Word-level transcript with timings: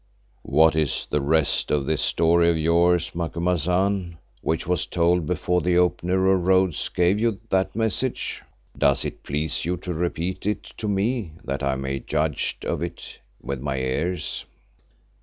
"What 0.41 0.75
is 0.75 1.05
the 1.11 1.21
rest 1.21 1.69
of 1.69 1.85
this 1.85 2.01
story 2.01 2.49
of 2.49 2.57
yours, 2.57 3.13
Macumazahn, 3.13 4.17
which 4.41 4.65
was 4.65 4.87
told 4.87 5.27
before 5.27 5.61
the 5.61 5.77
Opener 5.77 6.31
of 6.33 6.47
Roads 6.47 6.89
gave 6.89 7.19
you 7.19 7.39
that 7.51 7.75
message? 7.75 8.41
Does 8.75 9.05
it 9.05 9.21
please 9.21 9.63
you 9.63 9.77
to 9.77 9.93
repeat 9.93 10.47
it 10.47 10.63
to 10.79 10.87
me 10.87 11.33
that 11.43 11.61
I 11.61 11.75
may 11.75 11.99
judge 11.99 12.57
of 12.63 12.81
it 12.81 13.19
with 13.43 13.61
my 13.61 13.77
ears?" 13.77 14.45